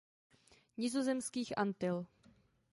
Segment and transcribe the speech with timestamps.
[0.77, 2.07] Nizozemských Antil.